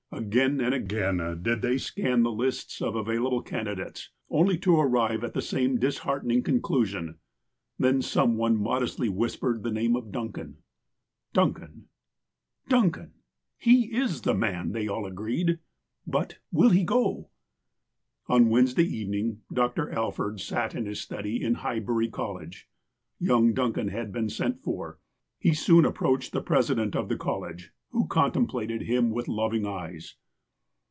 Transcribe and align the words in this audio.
Again 0.13 0.59
and 0.59 0.75
again 0.75 1.39
did 1.41 1.61
they 1.61 1.77
scan 1.77 2.23
the 2.23 2.33
lists 2.33 2.81
of 2.81 2.95
available 2.97 3.41
candidates, 3.41 4.09
only 4.29 4.57
to 4.57 4.75
arrive 4.77 5.23
at 5.23 5.33
the 5.33 5.41
same 5.41 5.79
disheartening 5.79 6.43
con 6.43 6.59
clusion. 6.59 7.15
Then 7.79 8.01
some 8.01 8.35
one 8.35 8.57
modestly 8.61 9.07
whispered 9.07 9.63
the 9.63 9.71
name 9.71 9.95
of 9.95 10.11
Duncan. 10.11 10.57
''Duncan! 11.33 11.87
Duncan! 12.67 13.13
He 13.57 13.93
is 13.95 14.21
the 14.23 14.33
man, 14.33 14.71
''they 14.73 14.85
all 14.89 15.05
agreed. 15.05 15.59
"But— 16.05 16.39
will 16.51 16.71
he 16.71 16.83
go 16.83 17.29
r' 18.27 18.35
On 18.35 18.49
Wednesday 18.49 18.83
evening 18.85 19.39
Dr. 19.51 19.89
Alford 19.91 20.41
sat 20.41 20.75
in 20.75 20.87
his 20.87 20.99
study 20.99 21.41
in 21.41 21.53
Highbury 21.55 22.09
College. 22.09 22.67
Young 23.17 23.53
Duncan 23.53 23.87
had 23.87 24.11
been 24.11 24.27
sent 24.27 24.61
for. 24.61 24.99
He 25.39 25.53
soon 25.53 25.85
approached 25.85 26.33
the 26.33 26.41
president 26.41 26.97
of 26.97 27.07
the 27.07 27.17
college, 27.17 27.71
who 27.93 28.07
contemplated 28.07 28.83
him 28.83 29.09
with 29.09 29.27
loving 29.27 29.67
eyes. 29.67 30.15